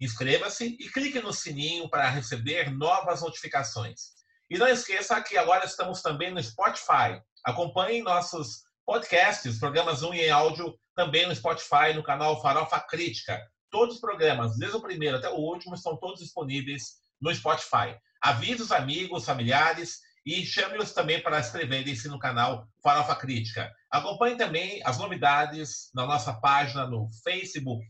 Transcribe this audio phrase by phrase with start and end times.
[0.00, 4.16] Inscreva-se e clique no sininho para receber novas notificações.
[4.48, 7.20] E não esqueça que agora estamos também no Spotify.
[7.44, 13.40] Acompanhe nossos podcasts, programas 1 em áudio, também no Spotify, no canal Farofa Crítica.
[13.70, 17.96] Todos os programas, desde o primeiro até o último, estão todos disponíveis no Spotify.
[18.22, 23.72] Avise os amigos, familiares e chame-os também para inscreverem-se no canal Farofa Crítica.
[23.90, 27.84] Acompanhe também as novidades na nossa página no Facebook.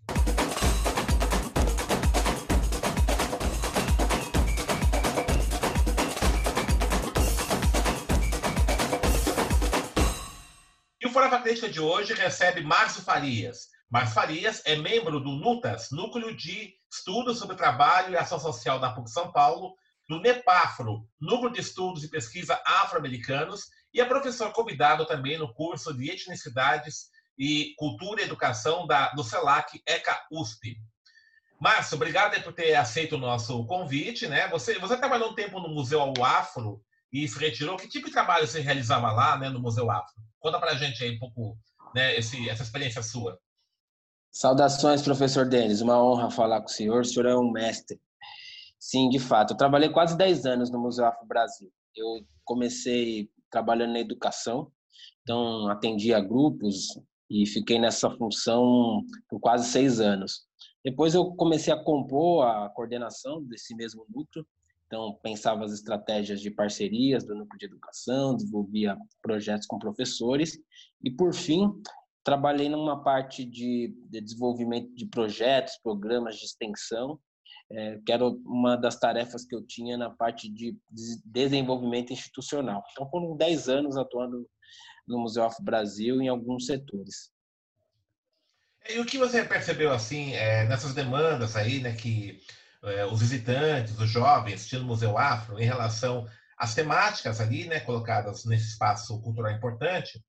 [11.26, 13.70] Farofa Crítica de hoje recebe Márcio Farias.
[13.90, 18.92] Márcio Farias é membro do NUTAS, Núcleo de Estudos sobre Trabalho e Ação Social da
[18.92, 19.74] PUC São Paulo,
[20.08, 25.92] do NEPAFRO, Núcleo de Estudos e Pesquisa Afro-Americanos, e é professor convidado também no curso
[25.92, 30.76] de Etnicidades e Cultura e Educação da, do CELAC ECA USP.
[31.60, 34.28] Márcio, obrigado por ter aceito o nosso convite.
[34.28, 34.46] Né?
[34.46, 36.80] Você, você trabalhou um tempo no Museu Afro
[37.12, 37.76] e se retirou.
[37.76, 40.14] Que tipo de trabalho você realizava lá né, no Museu Afro?
[40.46, 41.58] Conta para a gente aí um pouco
[41.92, 43.36] né, esse, essa experiência sua.
[44.30, 45.80] Saudações, professor Denis.
[45.80, 47.00] Uma honra falar com o senhor.
[47.00, 48.00] O senhor é um mestre.
[48.78, 49.54] Sim, de fato.
[49.54, 51.68] Eu trabalhei quase 10 anos no Museu Afro Brasil.
[51.96, 54.70] Eu comecei trabalhando na educação,
[55.22, 56.96] então atendia grupos
[57.28, 60.46] e fiquei nessa função por quase seis anos.
[60.84, 64.46] Depois eu comecei a compor a coordenação desse mesmo núcleo
[64.86, 70.56] então, pensava as estratégias de parcerias do núcleo de educação, desenvolvia projetos com professores
[71.02, 71.72] e, por fim,
[72.22, 77.18] trabalhei numa parte de, de desenvolvimento de projetos, programas de extensão,
[77.70, 80.76] é, que era uma das tarefas que eu tinha na parte de
[81.24, 82.84] desenvolvimento institucional.
[82.92, 84.48] Então, foram 10 anos atuando
[85.06, 87.32] no Museu Afro Brasil em alguns setores.
[88.88, 92.40] E o que você percebeu assim é, nessas demandas aí, né, que
[92.84, 96.26] é, os visitantes, os jovens assistindo o Museu Afro em relação
[96.58, 100.22] às temáticas ali, né, colocadas nesse espaço cultural importante.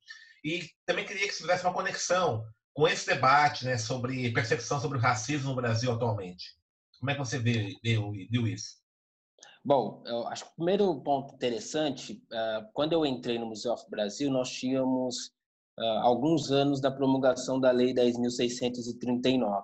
[0.44, 4.98] E também queria que você fizesse uma conexão com esse debate, né, sobre percepção sobre
[4.98, 6.56] o racismo no Brasil atualmente.
[7.00, 8.78] Como é que você viu, viu isso?
[9.64, 13.90] Bom, eu acho que o primeiro ponto interessante, uh, quando eu entrei no Museu Afro
[13.90, 15.28] Brasil, nós tínhamos
[15.78, 19.64] uh, alguns anos da promulgação da Lei 10.639.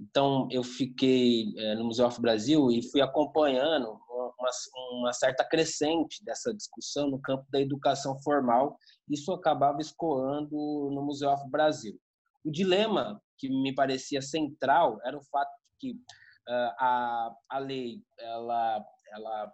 [0.00, 3.98] Então, eu fiquei é, no Museu Afro Brasil e fui acompanhando
[4.38, 4.50] uma,
[4.92, 8.78] uma, certa crescente dessa discussão no campo da educação formal.
[9.10, 10.56] Isso acabava escoando
[10.92, 11.98] no Museu Afro Brasil.
[12.44, 18.00] O dilema que me parecia central era o fato de que uh, a, a lei
[18.20, 19.52] ela, ela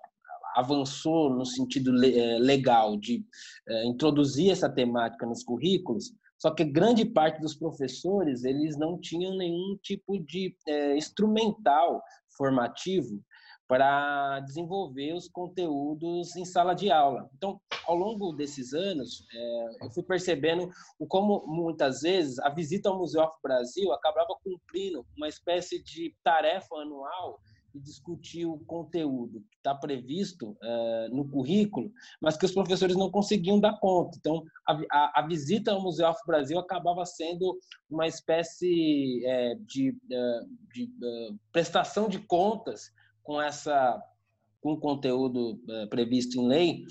[0.54, 3.24] avançou no sentido legal de
[3.68, 6.12] uh, introduzir essa temática nos currículos,
[6.44, 12.02] só que grande parte dos professores eles não tinham nenhum tipo de é, instrumental
[12.36, 13.18] formativo
[13.66, 17.30] para desenvolver os conteúdos em sala de aula.
[17.34, 20.70] Então, ao longo desses anos, é, eu fui percebendo
[21.08, 26.74] como muitas vezes a visita ao Museu Afro Brasil acabava cumprindo uma espécie de tarefa
[26.76, 27.40] anual
[27.74, 33.10] e discutir o conteúdo que está previsto uh, no currículo, mas que os professores não
[33.10, 34.16] conseguiam dar conta.
[34.18, 37.58] Então, a, a, a visita ao Museu Afro Brasil acabava sendo
[37.90, 40.90] uma espécie é, de, uh, de
[41.52, 42.92] prestação de contas
[43.22, 44.00] com essa
[44.60, 46.84] com o conteúdo previsto em lei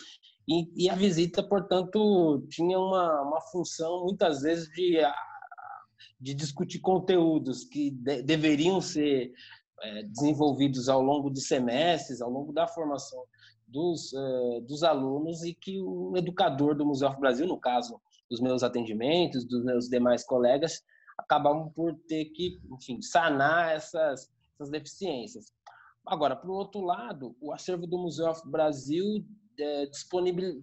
[0.48, 5.00] e, e, a visita, portanto, tinha uma, uma função muitas vezes de
[6.24, 9.34] de discutir conteúdos que de, deveriam ser
[9.82, 13.24] é, desenvolvidos ao longo de semestres, ao longo da formação
[13.68, 18.00] dos, uh, dos alunos e que o educador do Museu Afro Brasil, no caso
[18.30, 20.84] dos meus atendimentos, dos meus demais colegas,
[21.18, 25.52] acabavam por ter que, enfim, sanar essas, essas deficiências.
[26.06, 29.43] Agora, por outro lado, o acervo do Museu Afro Brasil é,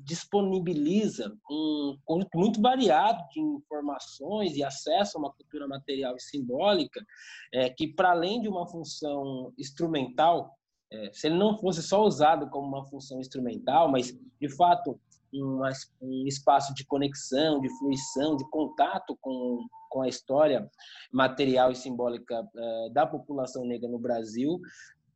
[0.05, 7.05] disponibiliza um conjunto muito variado de informações e acesso a uma cultura material e simbólica,
[7.53, 10.55] é, que, para além de uma função instrumental,
[10.93, 14.99] é, se ele não fosse só usado como uma função instrumental, mas, de fato,
[15.33, 15.61] um,
[16.03, 20.69] um espaço de conexão, de fruição, de contato com, com a história
[21.13, 24.61] material e simbólica uh, da população negra no Brasil,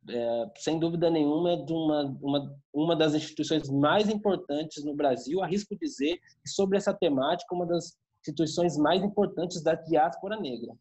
[0.09, 5.75] é, sem dúvida nenhuma, de uma, uma, uma das instituições mais importantes no Brasil, arrisco
[5.77, 10.73] dizer, sobre essa temática, uma das instituições mais importantes da diáspora negra.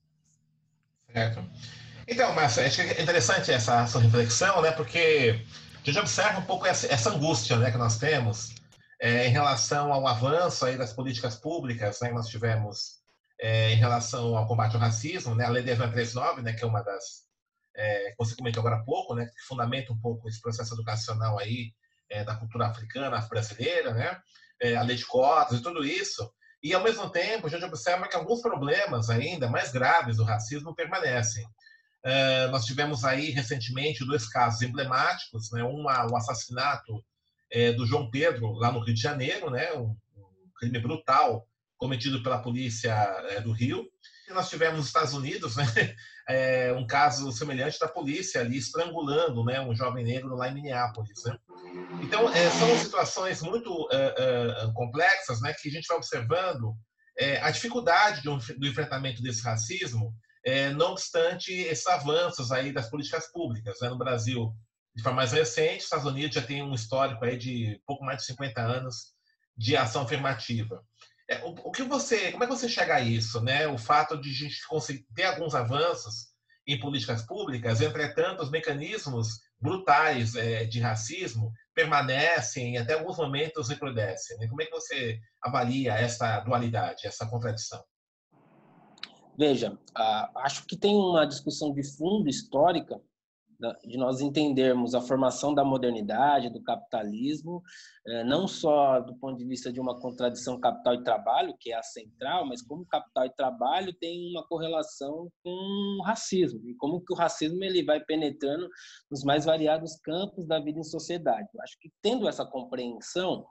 [1.12, 1.44] Certo.
[2.06, 4.71] Então, que é interessante essa sua reflexão, né?
[4.73, 5.41] Porque
[5.82, 8.55] a gente observa um pouco essa, essa angústia né, que nós temos
[9.00, 13.03] é, em relação ao avanço aí das políticas públicas né, que nós tivemos
[13.41, 15.44] é, em relação ao combate ao racismo, né?
[15.44, 17.24] A Lei 10.339, né, que é uma das
[17.76, 21.38] é, que você comentou agora há pouco, né, que fundamenta um pouco esse processo educacional
[21.38, 21.73] aí
[22.09, 24.21] é, da cultura africana, brasileira, né,
[24.61, 26.31] é, a lei de cotas e tudo isso.
[26.62, 30.75] E, ao mesmo tempo, a gente observa que alguns problemas ainda mais graves do racismo
[30.75, 31.47] permanecem.
[32.03, 37.05] É, nós tivemos aí, recentemente, dois casos emblemáticos, né, um, o assassinato
[37.50, 42.23] é, do João Pedro, lá no Rio de Janeiro, né, um, um crime brutal cometido
[42.23, 42.93] pela polícia
[43.31, 43.87] é, do Rio,
[44.32, 45.65] nós tivemos nos Estados Unidos né,
[46.29, 51.23] é, um caso semelhante da polícia ali estrangulando né, um jovem negro lá em Minneapolis.
[51.25, 51.37] Né?
[52.03, 56.75] Então, é, são situações muito é, é complexas né, que a gente vai observando
[57.19, 62.88] é, a dificuldade do, do, enfrentamento desse racismo, é, não obstante esses avanços aí das
[62.91, 63.79] políticas públicas.
[63.81, 63.88] Né?
[63.88, 64.53] No Brasil,
[64.94, 68.19] de forma mais recente, os Estados Unidos já tem um histórico aí de pouco mais
[68.19, 69.15] de 50 anos
[69.56, 70.82] de ação afirmativa.
[71.29, 73.67] É, o, o, que você, como é que você chega a isso, né?
[73.67, 76.35] O fato de a gente conseguir ter alguns avanços
[76.67, 83.69] em políticas públicas, entretanto, os mecanismos brutais é, de racismo permanecem e até alguns momentos
[83.69, 84.38] recrudescem.
[84.38, 84.49] Né?
[84.49, 87.82] Como é que você avalia essa dualidade, essa contradição?
[89.37, 89.76] Veja,
[90.37, 93.00] acho que tem uma discussão de fundo histórica
[93.84, 97.62] de nós entendermos a formação da modernidade, do capitalismo,
[98.06, 101.76] eh, não só do ponto de vista de uma contradição capital e trabalho, que é
[101.76, 107.00] a central, mas como capital e trabalho tem uma correlação com o racismo, e como
[107.00, 108.68] que o racismo ele vai penetrando
[109.10, 111.48] nos mais variados campos da vida em sociedade.
[111.54, 113.46] Eu acho que tendo essa compreensão,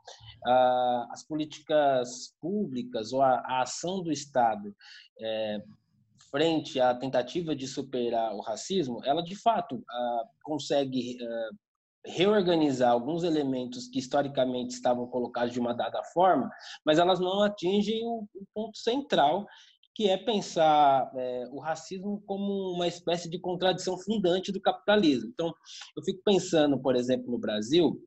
[1.11, 4.75] as políticas públicas ou a ação do Estado
[5.19, 5.61] eh,
[6.29, 11.57] frente à tentativa de superar o racismo, ela de fato uh, consegue uh,
[12.05, 16.49] reorganizar alguns elementos que historicamente estavam colocados de uma dada forma,
[16.85, 19.45] mas elas não atingem o, o ponto central,
[19.95, 25.29] que é pensar é, o racismo como uma espécie de contradição fundante do capitalismo.
[25.31, 25.53] Então,
[25.95, 28.01] eu fico pensando, por exemplo, no Brasil,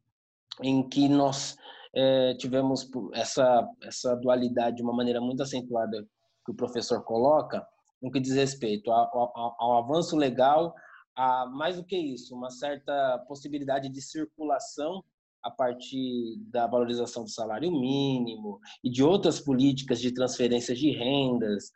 [0.63, 1.57] em que nós
[1.95, 6.05] é, tivemos essa, essa dualidade de uma maneira muito acentuada
[6.45, 7.67] que o professor coloca,
[8.03, 10.75] no que diz respeito ao, ao, ao avanço legal,
[11.15, 15.03] a mais do que isso, uma certa possibilidade de circulação
[15.43, 21.71] a partir da valorização do salário mínimo e de outras políticas de transferências de rendas,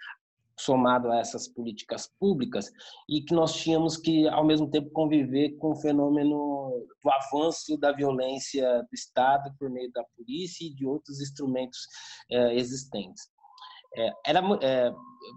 [0.58, 2.70] somado a essas políticas públicas,
[3.08, 7.92] e que nós tínhamos que, ao mesmo tempo, conviver com o fenômeno do avanço da
[7.92, 11.78] violência do Estado por meio da polícia e de outros instrumentos
[12.30, 13.30] eh, existentes.
[13.96, 14.88] É, era, é,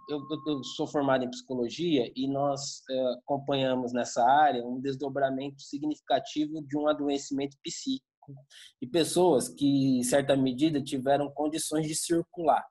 [0.09, 6.61] eu, eu, sou formado em psicologia e nós é, acompanhamos nessa área um desdobramento significativo
[6.61, 8.03] de um adoecimento psíquico
[8.81, 12.63] de pessoas que, em certa medida, tiveram condições de circular.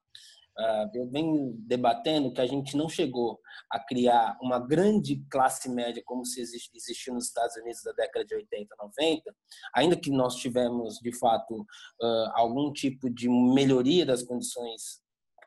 [0.59, 3.41] Uh, eu venho debatendo que a gente não chegou
[3.71, 8.35] a criar uma grande classe média como se existiu nos Estados Unidos da década de
[8.35, 9.35] 80, 90,
[9.75, 15.02] ainda que nós tivemos, de fato, uh, algum tipo de melhoria das condições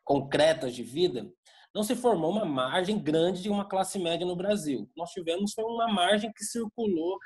[0.05, 1.29] concretas de vida,
[1.75, 4.89] não se formou uma margem grande de uma classe média no Brasil.
[4.95, 7.17] Nós tivemos foi uma margem que circulou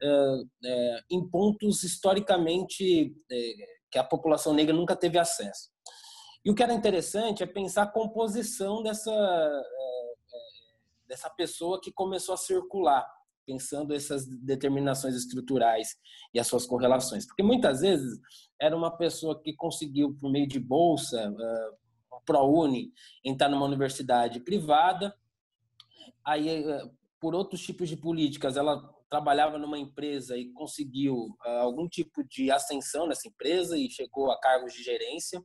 [0.00, 3.52] é, é, em pontos historicamente é,
[3.90, 5.70] que a população negra nunca teve acesso.
[6.44, 9.64] E o que era interessante é pensar a composição dessa,
[11.08, 13.04] dessa pessoa que começou a circular,
[13.44, 15.96] pensando essas determinações estruturais
[16.32, 17.26] e as suas correlações.
[17.26, 18.20] Porque muitas vezes
[18.60, 21.34] era uma pessoa que conseguiu, por meio de bolsa,
[22.24, 22.92] ProUni
[23.24, 25.14] entrar numa universidade privada.
[26.24, 31.88] Aí, eh, por outros tipos de políticas, ela trabalhava numa empresa e conseguiu uh, algum
[31.88, 35.40] tipo de ascensão nessa empresa e chegou a cargos de gerência.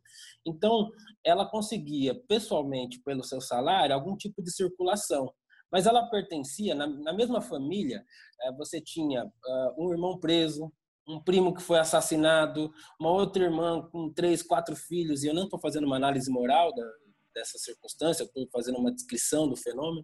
[0.46, 0.90] Então,
[1.24, 5.32] ela conseguia, pessoalmente, pelo seu salário, algum tipo de circulação.
[5.72, 8.04] Mas ela pertencia, na, mesma família,
[8.48, 9.32] uh, você tinha
[9.78, 10.72] um irmão preso,
[11.12, 15.44] um primo que foi assassinado, uma outra irmã com três, quatro filhos, e eu não
[15.44, 16.84] estou fazendo uma análise moral da,
[17.34, 20.04] dessa circunstância, estou fazendo uma descrição do fenômeno.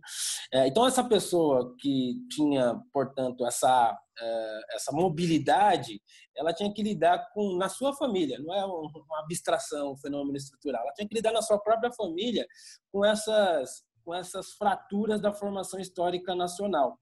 [0.52, 6.02] É, então, essa pessoa que tinha, portanto, essa, é, essa mobilidade,
[6.36, 10.84] ela tinha que lidar com, na sua família, não é uma abstração, um fenômeno estrutural,
[10.84, 12.46] ela tinha que lidar na sua própria família
[12.92, 17.00] com essas, com essas fraturas da formação histórica nacional.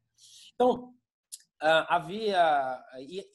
[0.54, 0.94] Então,
[1.60, 3.35] havia e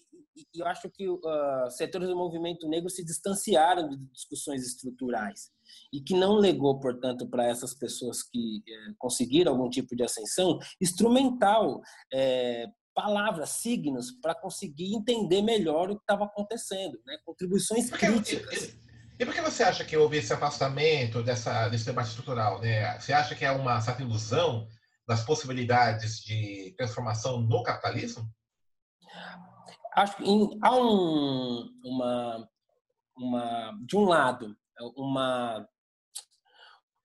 [0.54, 5.50] eu acho que uh, setores do movimento negro se distanciaram de discussões estruturais
[5.92, 10.58] e que não legou, portanto, para essas pessoas que eh, conseguiram algum tipo de ascensão,
[10.80, 11.80] instrumental,
[12.12, 17.16] eh, palavras, signos, para conseguir entender melhor o que estava acontecendo, né?
[17.24, 18.64] contribuições porque, críticas.
[18.64, 18.74] E,
[19.20, 22.60] e, por que você acha que houve esse afastamento dessa, desse debate estrutural?
[22.60, 22.98] Né?
[22.98, 24.66] Você acha que é uma certa ilusão
[25.06, 28.28] das possibilidades de transformação no capitalismo?
[29.94, 32.48] Acho que em, há um, uma,
[33.16, 34.56] uma, de um lado,
[34.96, 35.68] uma,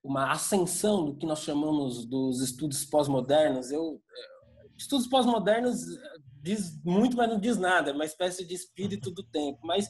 [0.02, 3.70] uma ascensão do que nós chamamos dos estudos pós-modernos.
[3.70, 4.02] Eu,
[4.76, 5.80] estudos pós-modernos
[6.42, 9.58] diz muito, mas não diz nada, é uma espécie de espírito do tempo.
[9.64, 9.88] Mas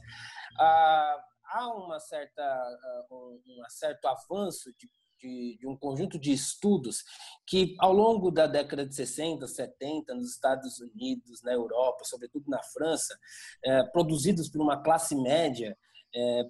[0.58, 6.32] ah, há uma certa, ah, um, um certo avanço de de, de, um conjunto de
[6.32, 7.04] estudos
[7.46, 12.62] que, ao longo da década de 60, 70, nos Estados Unidos, na Europa, sobretudo na
[12.62, 13.18] França,
[13.64, 15.76] é, produzidos por uma classe média,
[16.14, 16.42] é,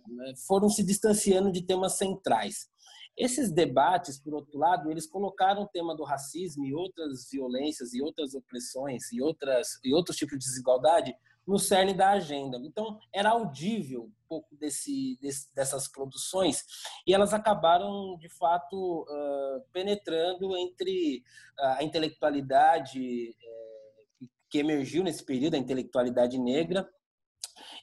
[0.47, 2.69] foram se distanciando de temas centrais.
[3.17, 8.03] Esses debates, por outro lado, eles colocaram o tema do racismo e outras violências e
[8.03, 11.15] outras opressões e, outras, e outros tipos de desigualdade
[11.47, 12.59] no cerne da agenda.
[12.63, 16.65] Então, era audível um pouco desse, desse dessas produções
[17.07, 21.23] e elas acabaram, de fato, uh, penetrando entre
[21.59, 26.89] a intelectualidade uh, que emergiu nesse período, a intelectualidade negra,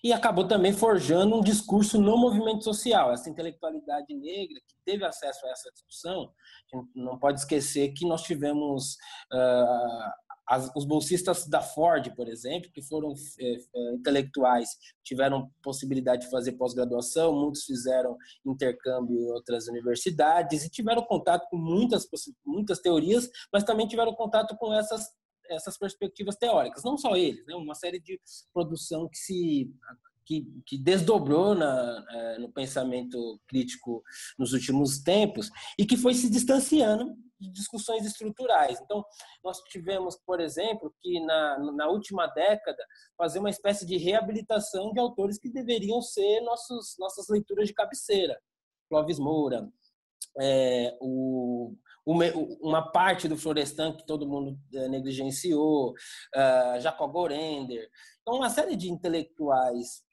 [0.04, 3.12] e acabou também forjando um discurso no movimento social.
[3.12, 6.32] Essa intelectualidade negra que teve acesso a essa discussão,
[6.94, 8.96] não pode esquecer que nós tivemos
[9.32, 10.12] uh,
[10.48, 14.70] as, os bolsistas da Ford, por exemplo, que foram é, é, intelectuais,
[15.04, 21.58] tiveram possibilidade de fazer pós-graduação, muitos fizeram intercâmbio em outras universidades e tiveram contato com
[21.58, 22.08] muitas,
[22.46, 25.10] muitas teorias, mas também tiveram contato com essas,
[25.50, 26.84] essas perspectivas teóricas.
[26.84, 27.56] Não só eles, né?
[27.56, 28.20] uma série de
[28.54, 29.72] produção que se
[30.26, 34.04] que, que desdobrou na, é, no pensamento crítico
[34.38, 38.80] nos últimos tempos e que foi se distanciando de discussões estruturais.
[38.82, 39.04] Então,
[39.44, 42.84] nós tivemos, por exemplo, que na, na última década,
[43.18, 48.40] fazer uma espécie de reabilitação de autores que deveriam ser nossos, nossas leituras de cabeceira.
[48.90, 49.68] Clóvis Moura,
[50.40, 51.76] é, o,
[52.06, 57.90] uma parte do Florestan que todo mundo é, negligenciou, uh, Jacob Gorender.
[58.22, 60.04] Então, uma série de intelectuais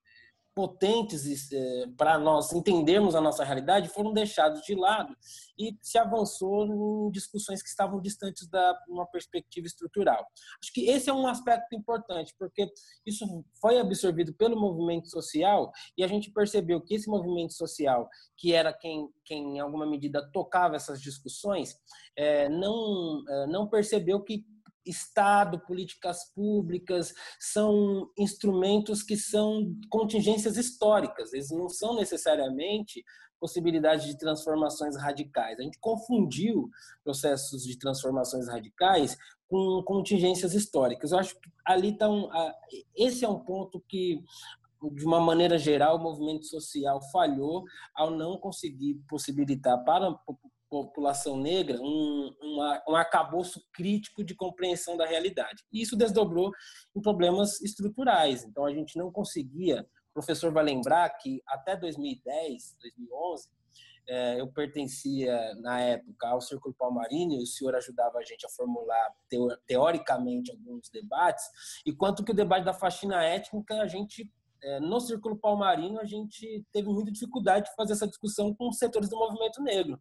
[0.55, 5.17] potentes é, para nós entendermos a nossa realidade foram deixados de lado
[5.59, 10.27] e se avançou em discussões que estavam distantes da uma perspectiva estrutural.
[10.63, 12.69] Acho que esse é um aspecto importante, porque
[13.07, 13.25] isso
[13.61, 18.73] foi absorvido pelo movimento social e a gente percebeu que esse movimento social, que era
[18.73, 21.77] quem, quem em alguma medida tocava essas discussões,
[22.17, 24.45] é, não, é, não percebeu que
[24.85, 33.05] Estado, políticas públicas, são instrumentos que são contingências históricas, eles não são necessariamente
[33.41, 35.59] possibilidade de transformações radicais.
[35.59, 36.69] A gente confundiu
[37.03, 39.17] processos de transformações radicais
[39.49, 41.11] com contingências históricas.
[41.11, 42.29] Eu acho que ali está um,
[42.95, 44.23] esse é um ponto que
[44.95, 50.19] de uma maneira geral, o movimento social falhou ao não conseguir possibilitar para
[50.71, 55.65] população negra um, uma, um arcabouço crítico de compreensão da realidade.
[55.73, 56.53] E isso desdobrou
[56.97, 58.45] em problemas estruturais.
[58.45, 59.85] Então, a gente não conseguia.
[60.11, 63.49] O professor vai lembrar que até 2010, 2011,
[64.09, 68.49] é, eu pertencia, na época, ao Círculo Palmarino e o senhor ajudava a gente a
[68.49, 69.15] formular
[69.67, 71.45] teoricamente alguns debates,
[71.87, 74.29] e quanto que o debate da faxina étnica, a gente
[74.63, 78.79] é, no Círculo Palmarino, a gente teve muita dificuldade de fazer essa discussão com os
[78.79, 79.99] setores do movimento negro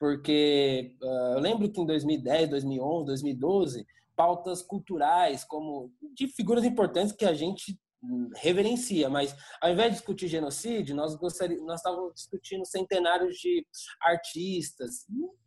[0.00, 7.12] porque uh, eu lembro que em 2010, 2011, 2012, pautas culturais, como de figuras importantes
[7.12, 12.14] que a gente hum, reverencia, mas ao invés de discutir genocídio, nós gostaríamos, nós estávamos
[12.14, 13.66] discutindo centenários de
[14.00, 15.04] artistas,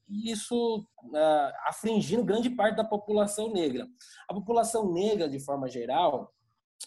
[0.08, 3.88] e isso uh, afligindo grande parte da população negra.
[4.30, 6.32] A população negra, de forma geral,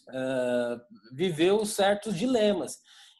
[0.08, 0.80] uh,
[1.12, 2.78] viveu certos dilemas.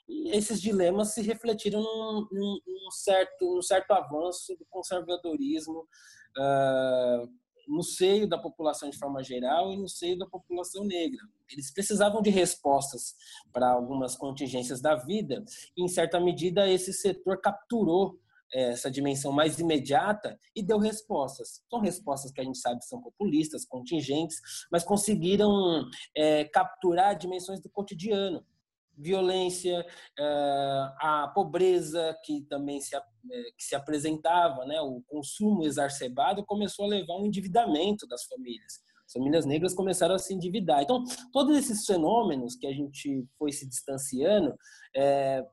[0.09, 5.81] E esses dilemas se refletiram num, num, num certo, num certo avanço do conservadorismo
[6.39, 7.29] uh,
[7.69, 11.21] no seio da população de forma geral e no seio da população negra.
[11.51, 13.15] Eles precisavam de respostas
[13.53, 15.45] para algumas contingências da vida
[15.77, 18.19] e, em certa medida, esse setor capturou
[18.53, 21.63] é, essa dimensão mais imediata e deu respostas.
[21.69, 24.37] São respostas que a gente sabe são populistas, contingentes,
[24.71, 25.85] mas conseguiram
[26.17, 28.45] é, capturar dimensões do cotidiano.
[28.97, 29.85] Violência,
[30.19, 30.23] é,
[31.01, 33.01] a pobreza que também se, é,
[33.57, 34.81] que se apresentava, né?
[34.81, 38.81] o consumo exacerbado começou a levar um endividamento das famílias.
[39.07, 40.83] As famílias negras começaram a se endividar.
[40.83, 44.55] Então, todos esses fenômenos que a gente foi se distanciando,
[44.97, 45.45] é,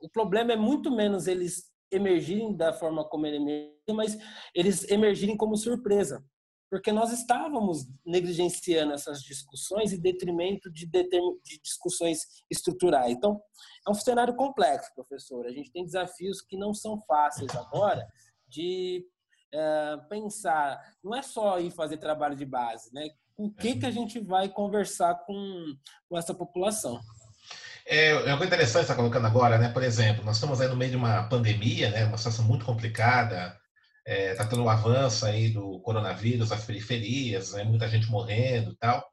[0.00, 4.18] o problema é muito menos eles emergirem da forma como ele emergiu, mas
[4.54, 6.24] eles emergirem como surpresa.
[6.70, 12.20] Porque nós estávamos negligenciando essas discussões em detrimento de, de discussões
[12.50, 13.12] estruturais.
[13.12, 13.40] Então,
[13.86, 15.46] é um cenário complexo, professor.
[15.46, 18.06] A gente tem desafios que não são fáceis agora
[18.48, 19.06] de
[19.54, 20.80] é, pensar.
[21.02, 23.08] Não é só ir fazer trabalho de base, né?
[23.36, 25.76] O que, que a gente vai conversar com,
[26.08, 26.98] com essa população?
[27.86, 29.68] É, é coisa interessante estar colocando agora, né?
[29.68, 32.04] Por exemplo, nós estamos aí no meio de uma pandemia, né?
[32.06, 33.56] Uma situação muito complicada.
[34.06, 37.64] É, tá tendo um avanço aí do coronavírus às periferias, né?
[37.64, 39.04] muita gente morrendo e tal.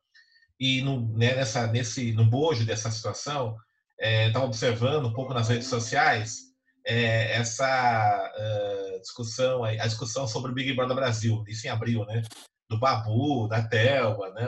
[0.59, 3.57] E no, né, nessa, nesse, no bojo dessa situação,
[3.99, 6.53] está é, observando um pouco nas redes sociais
[6.85, 12.21] é, essa uh, discussão, a discussão sobre o Big Brother Brasil, isso em abril, né?
[12.69, 14.47] Do Babu, da Telma, né?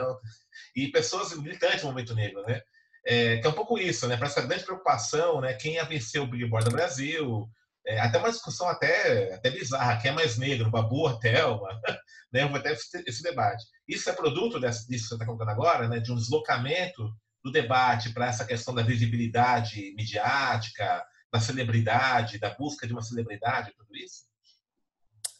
[0.74, 2.60] E pessoas militantes do movimento negro, né?
[3.04, 4.16] É, que é um pouco isso, né?
[4.16, 5.54] Para essa grande preocupação, né?
[5.54, 7.48] Quem ia vencer o Big Brother Brasil,
[7.86, 11.68] é, até uma discussão até, até bizarra, quem é mais negro, Babu ou Thelma,
[12.32, 12.46] né?
[12.46, 13.64] Vou até esse, esse debate.
[13.86, 16.00] Isso é produto desse, disso que você está colocando agora, né?
[16.00, 17.08] De um deslocamento
[17.44, 23.72] do debate para essa questão da visibilidade midiática, da celebridade, da busca de uma celebridade,
[23.76, 24.24] tudo isso?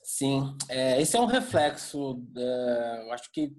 [0.04, 3.50] Sim, é, esse é um reflexo, é, eu acho que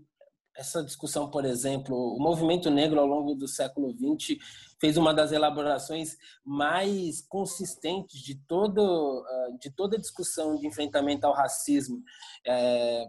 [0.58, 4.38] essa discussão, por exemplo, o movimento negro ao longo do século XX
[4.80, 11.28] fez uma das elaborações mais consistentes de todo ah, de toda a discussão de enfrentamento
[11.28, 12.04] ao racismo,
[12.46, 13.08] é,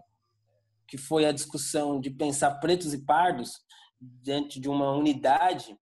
[0.87, 3.51] que foi a discussão de pensar pretos e pardos
[3.99, 5.75] diante de uma unidade.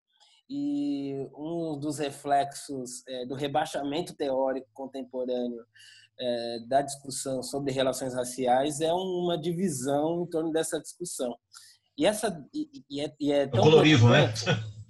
[0.50, 5.66] E um dos reflexos é, do rebaixamento teórico contemporâneo
[6.20, 11.36] é, da discussão sobre relações raciais é uma divisão em torno dessa discussão.
[11.98, 14.32] E essa e, e é, e é tão o colorismo, né?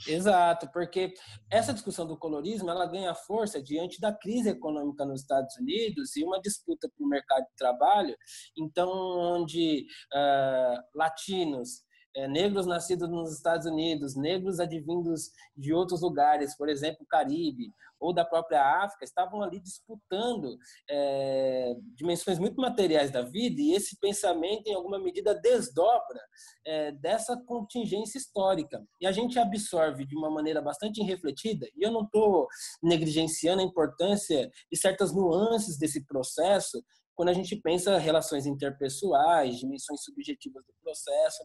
[0.06, 1.14] Exato, porque
[1.50, 6.24] essa discussão do colorismo ela ganha força diante da crise econômica nos Estados Unidos e
[6.24, 8.16] uma disputa por mercado de trabalho,
[8.56, 11.87] então onde uh, latinos
[12.18, 18.12] é, negros nascidos nos Estados Unidos, negros advindos de outros lugares, por exemplo, Caribe ou
[18.14, 20.58] da própria África, estavam ali disputando
[20.90, 26.20] é, dimensões muito materiais da vida e esse pensamento, em alguma medida, desdobra
[26.66, 28.84] é, dessa contingência histórica.
[29.00, 32.48] E a gente absorve de uma maneira bastante irrefletida, e eu não estou
[32.82, 36.84] negligenciando a importância de certas nuances desse processo,
[37.18, 41.44] quando a gente pensa relações interpessoais, dimensões subjetivas do processo,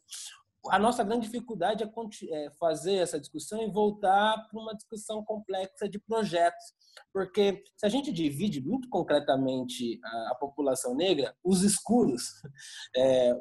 [0.68, 1.88] a nossa grande dificuldade é,
[2.44, 6.75] é fazer essa discussão e voltar para uma discussão complexa de projetos.
[7.12, 9.98] Porque se a gente divide muito concretamente
[10.31, 12.22] a, população negra, os escuros,
[12.96, 13.33] é,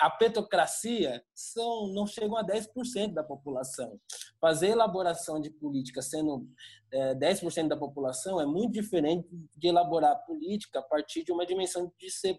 [0.00, 3.98] a, petocracia, são, não chegam a 10% da população.
[4.40, 6.46] Fazer elaboração de política sendo
[6.92, 11.92] é, 10% da população é muito diferente de elaborar política a partir de uma dimensão
[11.98, 12.38] de ser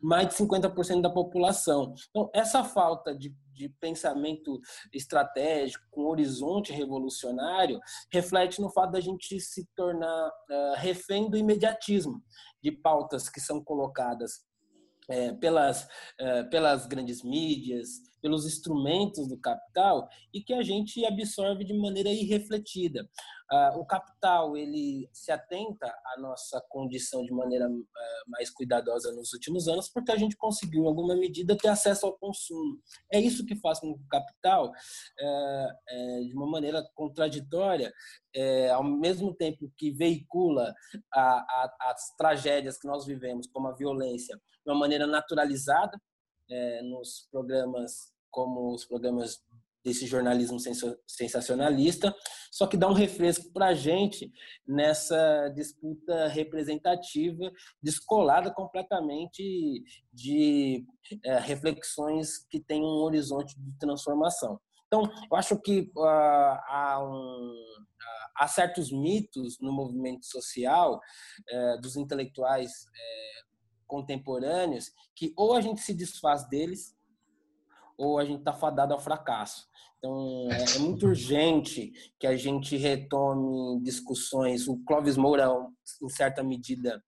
[0.00, 1.94] mais de 50% da população.
[2.08, 4.60] Então, essa falta de, de pensamento
[4.92, 7.78] estratégico, com horizonte revolucionário,
[8.12, 12.22] reflete no fato da gente se tornar uh, refém do imediatismo
[12.62, 14.48] de pautas que são colocadas
[15.08, 17.88] é, pelas, é, pelas grandes mídias,
[18.20, 23.08] pelos instrumentos do capital e que a gente absorve de maneira irrefletida.
[23.52, 29.32] Ah, o capital ele se atenta à nossa condição de maneira ah, mais cuidadosa nos
[29.32, 32.78] últimos anos porque a gente conseguiu em alguma medida ter acesso ao consumo.
[33.12, 34.70] É isso que faz com que o capital,
[35.18, 37.92] é, é, de uma maneira contraditória,
[38.34, 40.72] é, ao mesmo tempo que veicula
[41.12, 46.00] as tragédias que nós vivemos, como a violência, de uma maneira naturalizada,
[46.50, 49.38] é, nos programas como os programas
[49.84, 50.58] desse jornalismo
[51.06, 52.14] sensacionalista,
[52.50, 54.30] só que dá um refresco para a gente
[54.66, 57.50] nessa disputa representativa,
[57.82, 59.82] descolada completamente
[60.12, 60.84] de
[61.24, 64.60] é, reflexões que têm um horizonte de transformação.
[64.86, 67.54] Então, eu acho que uh, há, um,
[68.36, 73.49] há, certos mitos no movimento social uh, dos intelectuais uh,
[73.90, 76.94] contemporâneos que ou a gente se desfaz deles
[77.98, 79.68] ou a gente está fadado ao fracasso.
[79.98, 84.66] Então, é, é, muito urgente que a gente retome discussões.
[84.66, 85.50] O Clóvis Moura,
[86.02, 87.02] em certa medida,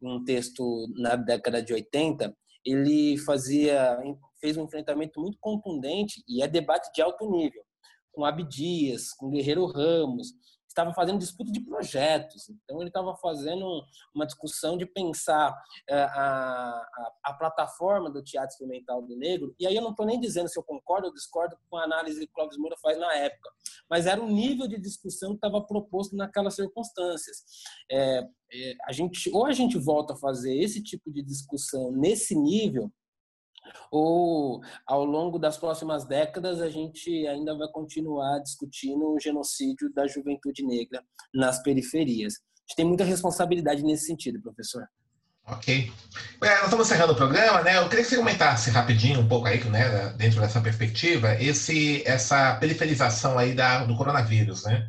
[0.00, 3.98] em um texto na década de 80, ele fazia,
[4.40, 7.62] fez um enfrentamento muito contundente e é debate de alto nível,
[8.12, 10.32] com Abdias, com Guerreiro Ramos,
[10.68, 12.48] estava fazendo disputa de projetos.
[12.48, 13.82] Então, ele estava fazendo
[14.14, 15.56] uma discussão de pensar
[15.88, 19.54] é, a, a, a, plataforma do teatro experimental do negro.
[19.58, 22.20] E aí eu não estou nem dizendo se eu concordo ou discordo com a análise
[22.20, 23.50] que Clóvis Moura faz na época,
[23.90, 27.44] mas era o nível de discussão que estava proposto naquelas circunstâncias.
[27.90, 28.22] É,
[28.86, 32.90] a gente, ou a gente volta a fazer esse tipo de discussão nesse nível,
[33.90, 40.06] ou ao longo das próximas décadas a gente ainda vai continuar discutindo o genocídio da
[40.06, 41.02] juventude negra
[41.34, 42.34] nas periferias.
[42.34, 44.86] A gente tem muita responsabilidade nesse sentido, professor.
[45.50, 45.90] Ok.
[46.42, 47.78] É, nós estamos encerrando o programa, né?
[47.78, 52.54] Eu queria que você comentasse rapidinho um pouco aí, né, dentro dessa perspectiva, esse, essa
[52.56, 54.86] periferização aí da, do coronavírus, né?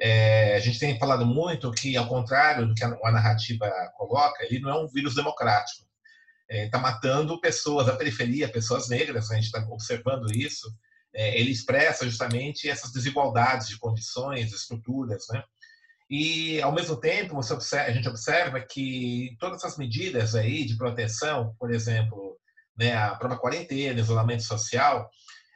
[0.00, 4.44] É, a gente tem falado muito que, ao contrário do que a, a narrativa coloca,
[4.44, 5.85] ele não é um vírus democrático
[6.48, 9.36] está é, matando pessoas da periferia, pessoas negras, né?
[9.36, 10.72] a gente está observando isso.
[11.14, 15.42] É, ele expressa justamente essas desigualdades de condições, estruturas, né?
[16.08, 21.54] E, ao mesmo tempo, observa, a gente observa que todas essas medidas aí de proteção,
[21.58, 22.38] por exemplo,
[22.78, 25.10] né, a própria quarentena, isolamento social,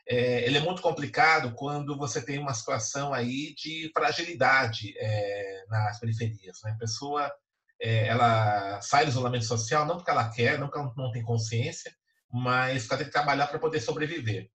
[0.08, 6.00] é, ele é muito complicado quando você tem uma situação aí de fragilidade é, nas
[6.00, 6.58] periferias.
[6.64, 6.72] Né?
[6.72, 7.32] A pessoa
[7.80, 11.22] é, ela sai do isolamento social não porque ela quer, não porque ela não tem
[11.22, 11.92] consciência,
[12.30, 14.50] mas ela tem que trabalhar para poder sobreviver.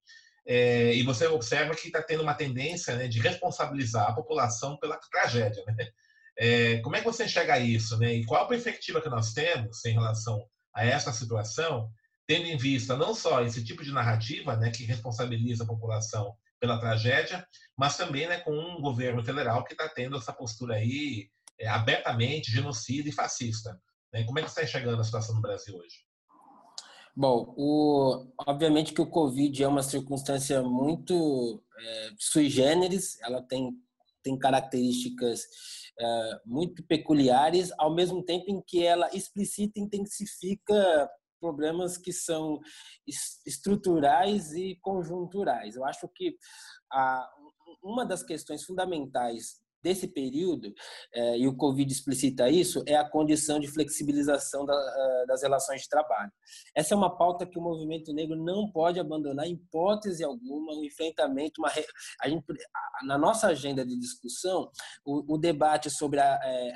[0.47, 4.97] É, e você observa que está tendo uma tendência né, de responsabilizar a população pela
[4.97, 5.63] tragédia.
[5.65, 5.89] Né?
[6.38, 7.97] É, como é que você enxerga isso?
[7.97, 8.13] Né?
[8.13, 11.89] E qual a perspectiva que nós temos em relação a essa situação,
[12.27, 16.79] tendo em vista não só esse tipo de narrativa né, que responsabiliza a população pela
[16.79, 21.27] tragédia, mas também né, com um governo federal que está tendo essa postura aí
[21.59, 23.79] é, abertamente genocida e fascista.
[24.13, 24.23] Né?
[24.23, 26.05] Como é que está enxergando a situação no Brasil hoje?
[27.15, 33.71] Bom, o, obviamente que o Covid é uma circunstância muito é, sui generis, ela tem,
[34.21, 35.43] tem características
[35.97, 42.59] é, muito peculiares, ao mesmo tempo em que ela explicita e intensifica problemas que são
[43.45, 45.75] estruturais e conjunturais.
[45.75, 46.35] Eu acho que
[46.91, 47.29] a,
[47.83, 50.74] uma das questões fundamentais desse período,
[51.13, 55.84] é, e o Covid explicita isso, é a condição de flexibilização da, eh, das relações
[55.84, 56.32] de trabalho.
[56.74, 60.80] Essa é uma pauta que o movimento negro não pode abandonar em hipótese alguma, o
[60.80, 61.71] um enfrentamento, uma,
[62.19, 62.43] a gente,
[63.06, 64.71] na nossa agenda de discussão,
[65.06, 66.74] o, o debate sobre a, é,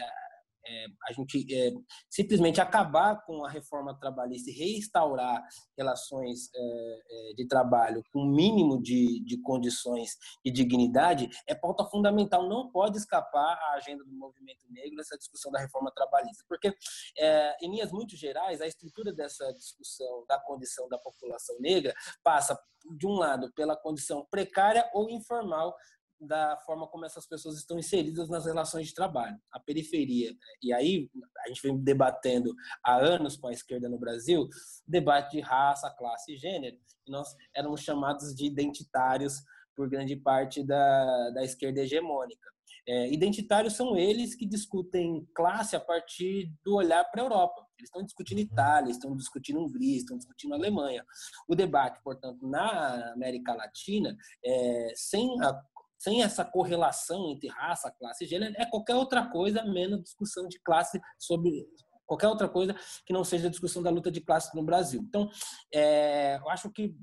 [0.65, 1.71] é, a gente é,
[2.09, 5.43] simplesmente acabar com a reforma trabalhista e reinstaurar
[5.77, 12.47] relações é, é de trabalho com mínimo de, de condições e dignidade é pauta fundamental.
[12.47, 16.73] Não pode escapar a agenda do movimento negro essa discussão da reforma trabalhista, porque,
[17.17, 21.93] é, em linhas muito gerais, a estrutura dessa discussão da condição da população negra
[22.23, 22.59] passa,
[22.97, 25.75] de um lado, pela condição precária ou informal
[26.19, 30.35] da forma como essas pessoas estão inseridas nas relações de trabalho, a periferia.
[30.61, 31.09] E aí
[31.45, 32.53] a gente vem debatendo
[32.83, 34.47] há anos com a esquerda no Brasil,
[34.87, 36.77] debate de raça, classe e gênero,
[37.07, 39.41] e nós éramos chamados de identitários
[39.75, 42.49] por grande parte da, da esquerda hegemônica.
[42.87, 47.65] É, identitários são eles que discutem classe a partir do olhar para a Europa.
[47.77, 51.05] Eles estão discutindo Itália, estão discutindo Hungria, estão discutindo Alemanha.
[51.47, 55.53] O debate, portanto, na América Latina, é, sem a
[55.99, 60.59] sem essa correlação entre raça, classe e gênero, é qualquer outra coisa menos discussão de
[60.61, 61.67] classe sobre
[62.07, 62.73] qualquer outra coisa
[63.05, 65.01] que não seja a discussão da luta de classe no Brasil.
[65.07, 65.29] Então,
[65.71, 66.95] é, eu acho que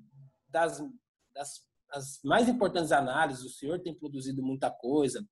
[0.48, 0.82] das,
[1.32, 5.24] das as mais importantes análises, o senhor tem produzido muita coisa,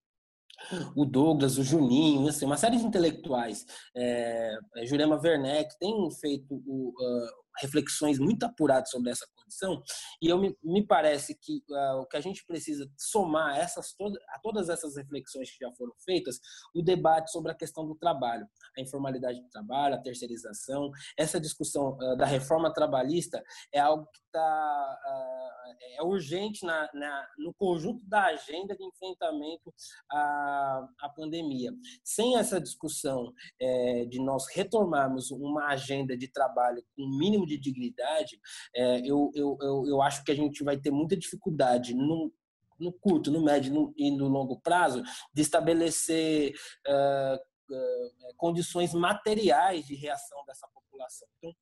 [0.94, 6.90] o Douglas, o Juninho, assim, uma série de intelectuais, é, Jurema Werneck, tem feito o,
[6.90, 9.83] uh, reflexões muito apuradas sobre essa condição,
[10.21, 14.21] e eu me, me parece que uh, o que a gente precisa somar essas todas,
[14.31, 16.38] a todas essas reflexões que já foram feitas,
[16.75, 21.97] o debate sobre a questão do trabalho, a informalidade do trabalho, a terceirização, essa discussão
[21.97, 25.55] uh, da reforma trabalhista é algo que está uh,
[25.97, 29.73] é urgente na, na, no conjunto da agenda de enfrentamento
[30.11, 31.73] à, à pandemia.
[32.03, 38.40] Sem essa discussão é, de nós retomarmos uma agenda de trabalho com mínimo de dignidade,
[38.74, 42.33] é, eu, eu, eu, eu acho que a gente vai ter muita dificuldade no,
[42.78, 45.02] no curto, no médio e no longo prazo
[45.33, 46.54] de estabelecer
[46.87, 51.28] uh, uh, condições materiais de reação dessa população.
[51.38, 51.54] Então,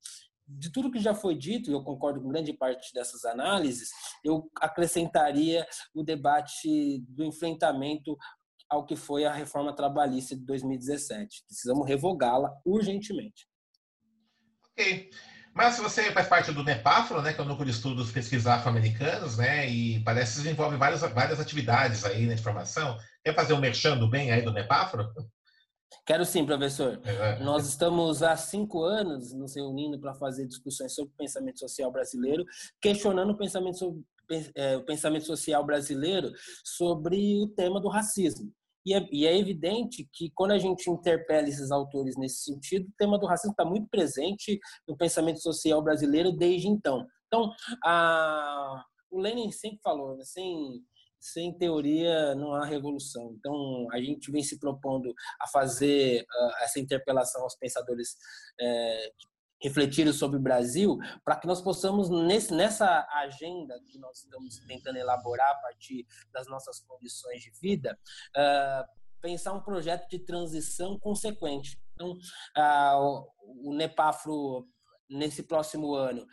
[0.47, 3.91] de tudo que já foi dito, eu concordo com grande parte dessas análises,
[4.25, 8.17] eu acrescentaria o debate do enfrentamento
[8.69, 11.45] ao que foi a reforma trabalhista de 2017.
[11.47, 13.47] Precisamos revogá-la urgentemente.
[14.71, 15.11] Ok.
[15.55, 18.47] Mas se você faz parte do NEPAFRO, né, que é o Núcleo de Estudos Pesquisas
[18.47, 22.97] Afro-Americanos, né, e parece que desenvolve várias, várias atividades aí na informação.
[23.23, 25.13] Quer fazer um merchando bem aí do NEPAFRO?
[26.07, 27.01] Quero sim, professor.
[27.05, 27.39] É.
[27.41, 32.45] Nós estamos há cinco anos nos reunindo para fazer discussões sobre o pensamento social brasileiro,
[32.81, 34.03] questionando o pensamento, sobre,
[34.55, 36.33] é, o pensamento social brasileiro
[36.65, 38.51] sobre o tema do racismo.
[38.85, 42.95] E é, e é, evidente que quando a gente interpela esses autores nesse sentido, o
[42.99, 47.07] tema do racismo está muito presente no pensamento social brasileiro desde então.
[47.27, 47.53] Então,
[47.85, 53.35] a, o Lenin sempre falou, né, sem teoria não há revolução.
[53.39, 58.17] Então, a gente vem se propondo a fazer uh, essa interpelação aos pensadores
[58.61, 59.29] é, que
[59.63, 64.97] refletiram sobre o Brasil, para que nós possamos, nesse, nessa agenda que nós estamos tentando
[64.97, 67.99] elaborar a partir das nossas condições de vida,
[68.37, 68.85] uh,
[69.21, 71.81] pensar um projeto de transição consequente.
[71.95, 73.27] Então, uh,
[73.65, 74.67] o Nepafro,
[75.09, 76.27] nesse próximo ano,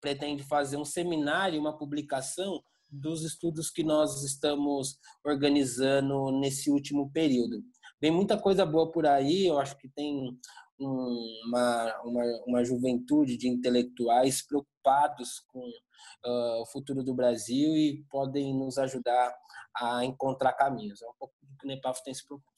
[0.00, 7.62] pretende fazer um seminário, uma publicação dos estudos que nós estamos organizando nesse último período.
[8.00, 10.38] Vem muita coisa boa por aí, eu acho que tem
[10.84, 18.54] uma, uma, uma juventude de intelectuais preocupados com uh, o futuro do Brasil e podem
[18.54, 19.34] nos ajudar
[19.76, 21.02] a encontrar caminhos.
[21.02, 22.52] É um pouco do que o Nepafro tem se proposto.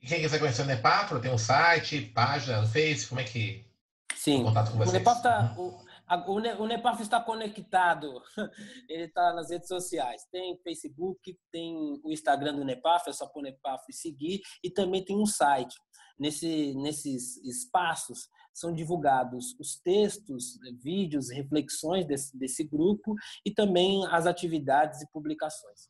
[0.00, 3.66] E quem quiser conhecer o Nepafro, tem um site, página no Face, como é que...
[4.14, 4.90] Sim, contato com vocês?
[4.90, 5.54] o Nepafro está
[6.26, 8.22] o Nepaf está conectado,
[8.88, 10.24] ele está nas redes sociais.
[10.30, 15.04] Tem Facebook, tem o Instagram do Nepaf, é só pôr Nepaf e seguir, e também
[15.04, 15.76] tem um site.
[16.18, 24.26] Nesse, nesses espaços são divulgados os textos, vídeos, reflexões desse, desse grupo e também as
[24.26, 25.88] atividades e publicações.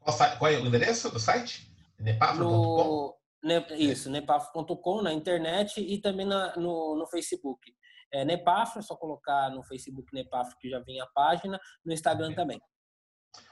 [0.00, 1.72] Qual, é o endereço do site?
[1.98, 3.14] Nepaf.com?
[3.76, 7.72] Isso, nepaf.com na internet e também na, no, no Facebook
[8.12, 12.26] é Nepafro, é só colocar no Facebook Nepafro que já vem a página, no Instagram
[12.26, 12.36] okay.
[12.36, 12.60] também.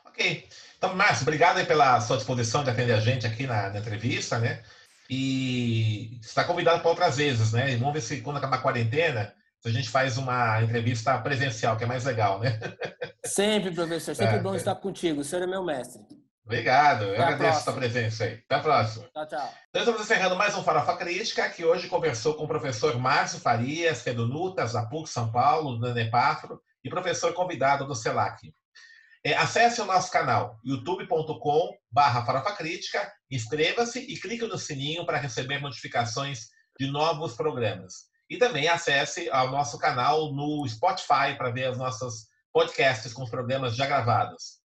[0.04, 0.48] Ok.
[0.76, 4.62] Então, Márcio, obrigado pela sua disposição de atender a gente aqui na, na entrevista, né?
[5.12, 7.72] E está convidado para outras vezes, né?
[7.72, 11.82] E vamos ver se quando acabar a quarentena, a gente faz uma entrevista presencial, que
[11.82, 12.60] é mais legal, né?
[13.26, 14.14] Sempre, professor.
[14.14, 14.56] Sempre é, bom é.
[14.56, 15.20] estar contigo.
[15.20, 16.00] O senhor é meu mestre.
[16.44, 18.40] Obrigado, eu Até agradeço a sua presença aí.
[18.44, 19.08] Até a próxima.
[19.12, 19.54] Tchau, tchau.
[19.68, 24.02] Então, estamos encerrando mais um Farofa Crítica, que hoje conversou com o professor Márcio Farias,
[24.02, 28.52] que é da PUC São Paulo, do Nepafro, e professor convidado do CELAC.
[29.22, 35.60] É, acesse o nosso canal, youtube.com barra Crítica, inscreva-se e clique no sininho para receber
[35.60, 38.08] notificações de novos programas.
[38.30, 43.30] E também acesse ao nosso canal no Spotify para ver os nossos podcasts com os
[43.30, 44.60] programas já gravados.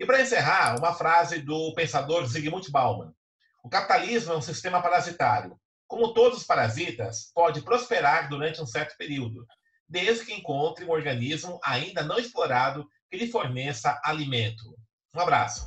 [0.00, 3.14] E para encerrar, uma frase do pensador Zygmunt Bauman.
[3.62, 5.56] O capitalismo é um sistema parasitário.
[5.86, 9.46] Como todos os parasitas, pode prosperar durante um certo período,
[9.88, 14.74] desde que encontre um organismo ainda não explorado que lhe forneça alimento.
[15.14, 15.66] Um abraço.